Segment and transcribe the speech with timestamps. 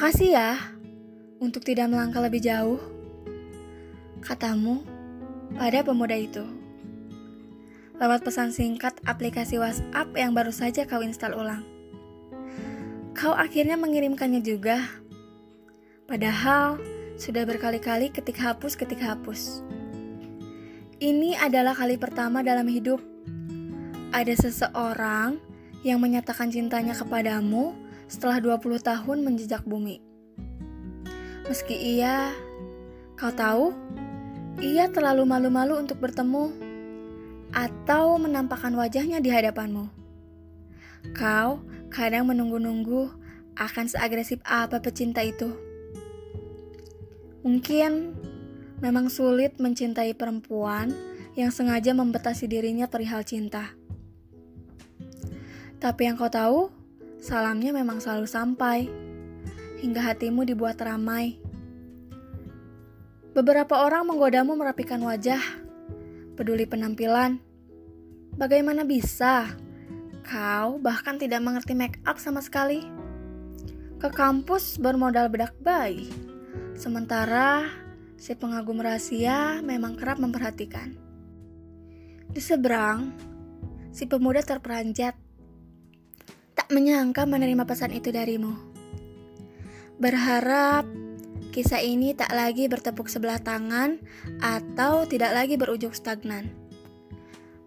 [0.00, 0.56] Makasih ya
[1.44, 2.80] untuk tidak melangkah lebih jauh.
[4.24, 4.80] Katamu
[5.60, 6.40] pada pemuda itu.
[8.00, 11.68] Lewat pesan singkat aplikasi WhatsApp yang baru saja kau install ulang.
[13.12, 14.88] Kau akhirnya mengirimkannya juga.
[16.08, 16.80] Padahal
[17.20, 19.60] sudah berkali-kali ketik hapus ketik hapus.
[20.96, 23.04] Ini adalah kali pertama dalam hidup
[24.16, 25.36] ada seseorang
[25.84, 30.02] yang menyatakan cintanya kepadamu setelah 20 tahun menjejak bumi.
[31.46, 32.34] Meski ia,
[33.14, 33.70] kau tahu,
[34.58, 36.50] ia terlalu malu-malu untuk bertemu
[37.54, 39.86] atau menampakkan wajahnya di hadapanmu.
[41.14, 43.14] Kau kadang menunggu-nunggu
[43.54, 45.54] akan seagresif apa pecinta itu.
[47.46, 48.14] Mungkin
[48.82, 50.92] memang sulit mencintai perempuan
[51.38, 53.72] yang sengaja membatasi dirinya perihal cinta.
[55.80, 56.79] Tapi yang kau tahu,
[57.20, 58.88] Salamnya memang selalu sampai,
[59.84, 61.36] hingga hatimu dibuat ramai.
[63.36, 65.40] Beberapa orang menggodamu merapikan wajah,
[66.34, 67.36] peduli penampilan.
[68.40, 69.52] Bagaimana bisa?
[70.24, 72.80] Kau bahkan tidak mengerti make up sama sekali.
[74.00, 76.08] Ke kampus bermodal bedak bayi,
[76.72, 77.68] sementara
[78.16, 80.96] si pengagum rahasia memang kerap memperhatikan.
[82.32, 83.12] Di seberang,
[83.92, 85.29] si pemuda terperanjat
[86.70, 88.54] menyangka menerima pesan itu darimu.
[89.98, 90.86] Berharap
[91.50, 93.98] kisah ini tak lagi bertepuk sebelah tangan
[94.38, 96.46] atau tidak lagi berujung stagnan.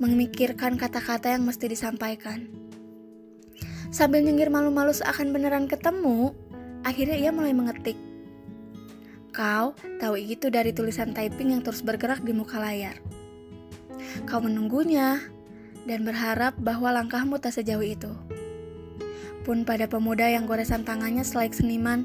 [0.00, 2.48] Memikirkan kata-kata yang mesti disampaikan.
[3.90, 6.36] Sambil nyengir malu-malu seakan beneran ketemu,
[6.86, 7.98] akhirnya ia mulai mengetik.
[9.32, 13.00] Kau tahu itu dari tulisan typing yang terus bergerak di muka layar.
[14.28, 15.18] Kau menunggunya
[15.88, 18.12] dan berharap bahwa langkahmu tak sejauh itu
[19.42, 22.04] pun pada pemuda yang goresan tangannya selaik seniman,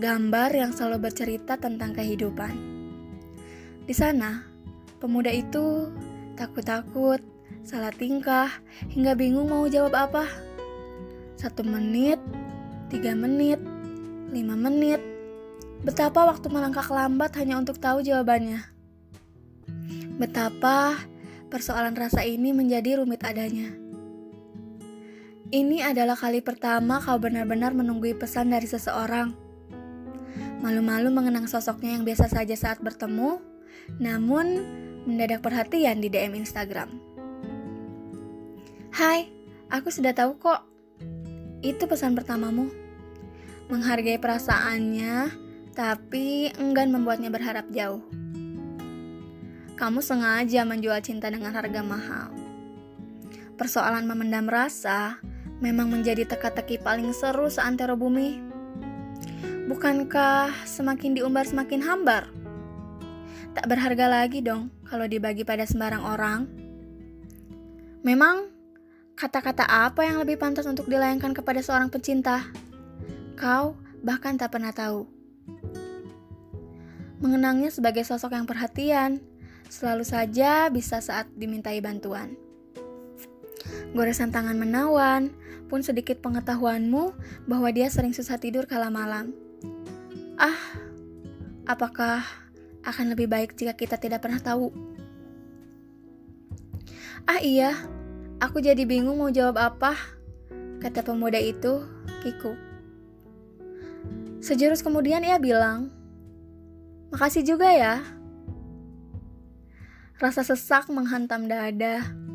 [0.00, 2.52] gambar yang selalu bercerita tentang kehidupan.
[3.86, 4.44] Di sana,
[4.98, 5.88] pemuda itu
[6.34, 7.22] takut-takut,
[7.62, 8.50] salah tingkah,
[8.92, 10.24] hingga bingung mau jawab apa.
[11.36, 12.20] Satu menit,
[12.88, 13.60] tiga menit,
[14.32, 15.00] lima menit,
[15.84, 18.64] betapa waktu melangkah lambat hanya untuk tahu jawabannya.
[20.16, 20.96] Betapa
[21.52, 23.85] persoalan rasa ini menjadi rumit adanya.
[25.46, 29.30] Ini adalah kali pertama kau benar-benar menunggui pesan dari seseorang.
[30.58, 33.38] Malu-malu mengenang sosoknya yang biasa saja saat bertemu,
[34.02, 34.66] namun
[35.06, 36.90] mendadak perhatian di DM Instagram.
[38.90, 39.30] Hai,
[39.70, 40.66] aku sudah tahu kok.
[41.62, 42.66] Itu pesan pertamamu.
[43.70, 45.30] Menghargai perasaannya,
[45.78, 48.02] tapi enggan membuatnya berharap jauh.
[49.78, 52.34] Kamu sengaja menjual cinta dengan harga mahal.
[53.54, 55.22] Persoalan memendam rasa
[55.60, 58.40] memang menjadi teka-teki paling seru seantero bumi.
[59.66, 62.30] Bukankah semakin diumbar semakin hambar?
[63.56, 66.40] Tak berharga lagi dong kalau dibagi pada sembarang orang.
[68.04, 68.52] Memang
[69.16, 72.46] kata-kata apa yang lebih pantas untuk dilayangkan kepada seorang pecinta?
[73.34, 73.74] Kau
[74.04, 75.08] bahkan tak pernah tahu.
[77.16, 79.24] Mengenangnya sebagai sosok yang perhatian,
[79.72, 82.36] selalu saja bisa saat dimintai bantuan
[83.96, 85.32] goresan tangan menawan,
[85.66, 87.14] pun sedikit pengetahuanmu
[87.50, 89.34] bahwa dia sering susah tidur kala malam.
[90.38, 90.58] Ah,
[91.66, 92.22] apakah
[92.86, 94.70] akan lebih baik jika kita tidak pernah tahu?
[97.26, 97.74] Ah iya,
[98.38, 99.98] aku jadi bingung mau jawab apa,
[100.78, 101.82] kata pemuda itu,
[102.22, 102.54] Kiku.
[104.38, 105.90] Sejurus kemudian ia bilang,
[107.10, 108.02] Makasih juga ya.
[110.18, 112.25] Rasa sesak menghantam dada.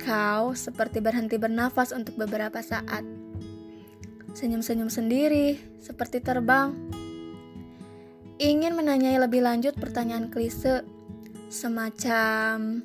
[0.00, 3.04] Kau seperti berhenti bernafas untuk beberapa saat.
[4.32, 6.72] Senyum-senyum sendiri, seperti terbang.
[8.40, 10.80] Ingin menanyai lebih lanjut pertanyaan klise,
[11.52, 12.80] semacam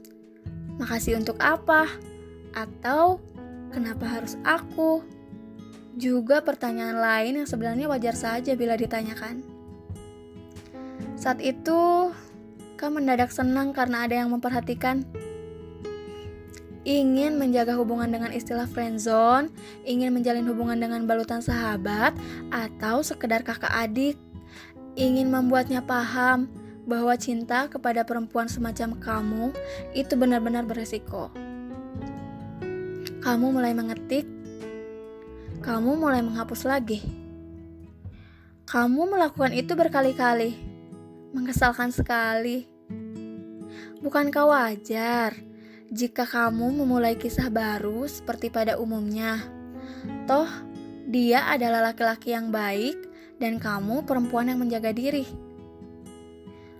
[0.75, 1.87] "makasih untuk apa?"
[2.51, 3.23] atau
[3.71, 4.99] "kenapa harus aku?"
[5.95, 9.39] Juga pertanyaan lain yang sebenarnya wajar saja bila ditanyakan.
[11.15, 12.11] Saat itu,
[12.75, 15.07] kau mendadak senang karena ada yang memperhatikan
[16.85, 19.49] ingin menjaga hubungan dengan istilah friendzone,
[19.83, 22.13] ingin menjalin hubungan dengan balutan sahabat,
[22.53, 24.15] atau sekedar kakak adik,
[24.93, 26.47] ingin membuatnya paham
[26.85, 29.45] bahwa cinta kepada perempuan semacam kamu
[29.97, 31.33] itu benar-benar beresiko.
[33.25, 34.29] Kamu mulai mengetik,
[35.65, 37.01] kamu mulai menghapus lagi.
[38.69, 40.53] Kamu melakukan itu berkali-kali,
[41.33, 42.69] mengesalkan sekali.
[44.05, 45.33] Bukankah wajar?
[45.93, 49.37] Jika kamu memulai kisah baru seperti pada umumnya.
[50.25, 50.49] Toh,
[51.05, 52.97] dia adalah laki-laki yang baik
[53.37, 55.25] dan kamu perempuan yang menjaga diri.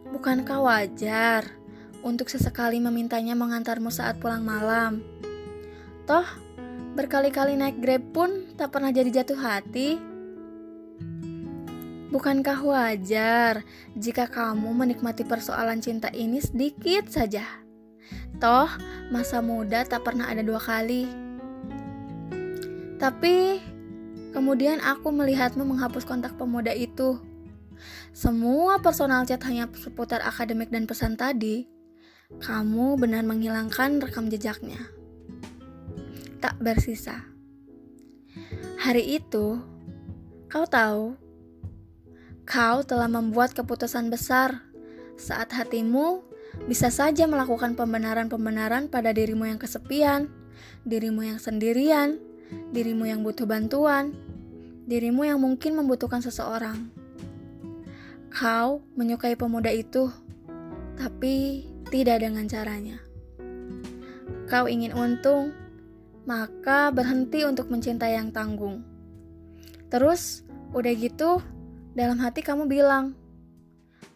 [0.10, 1.44] Bukankah wajar
[2.02, 5.04] untuk sesekali memintanya mengantarmu saat pulang malam?
[6.10, 6.26] Toh,
[6.96, 10.00] berkali-kali naik Grab pun tak pernah jadi jatuh hati.
[12.14, 13.68] Bukankah wajar
[13.98, 17.65] jika kamu menikmati persoalan cinta ini sedikit saja?
[18.38, 18.70] Toh,
[19.12, 21.08] masa muda tak pernah ada dua kali.
[23.00, 23.60] Tapi,
[24.36, 27.20] kemudian aku melihatmu menghapus kontak pemuda itu.
[28.16, 31.68] Semua personal chat hanya seputar akademik dan pesan tadi.
[32.42, 34.80] Kamu benar menghilangkan rekam jejaknya.
[36.40, 37.28] Tak bersisa.
[38.80, 39.60] Hari itu,
[40.52, 41.16] kau tahu
[42.46, 44.62] Kau telah membuat keputusan besar
[45.18, 46.22] saat hatimu
[46.66, 50.32] bisa saja melakukan pembenaran-pembenaran pada dirimu yang kesepian,
[50.88, 52.18] dirimu yang sendirian,
[52.72, 54.16] dirimu yang butuh bantuan,
[54.86, 56.90] dirimu yang mungkin membutuhkan seseorang.
[58.32, 60.12] Kau menyukai pemuda itu,
[60.96, 62.98] tapi tidak dengan caranya.
[64.46, 65.56] Kau ingin untung,
[66.26, 68.82] maka berhenti untuk mencintai yang tanggung.
[69.90, 70.44] Terus,
[70.74, 71.40] udah gitu,
[71.96, 73.16] dalam hati kamu bilang,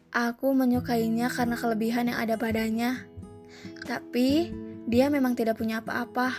[0.09, 3.05] Aku menyukainya karena kelebihan yang ada padanya.
[3.85, 4.49] Tapi
[4.89, 6.33] dia memang tidak punya apa-apa.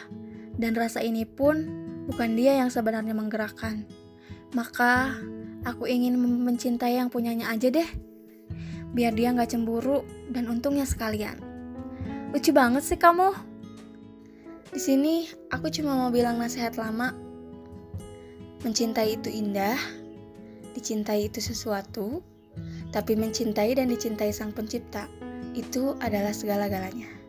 [0.58, 1.70] Dan rasa ini pun
[2.10, 3.86] bukan dia yang sebenarnya menggerakkan.
[4.50, 5.14] Maka
[5.62, 7.86] aku ingin mencintai yang punyanya aja deh.
[8.90, 10.02] Biar dia nggak cemburu
[10.34, 11.38] dan untungnya sekalian.
[12.34, 13.30] Lucu banget sih kamu.
[14.74, 17.14] Di sini aku cuma mau bilang nasihat lama.
[18.66, 19.78] Mencintai itu indah,
[20.74, 22.22] dicintai itu sesuatu,
[22.90, 25.06] tapi mencintai dan dicintai Sang Pencipta
[25.54, 27.19] itu adalah segala-galanya.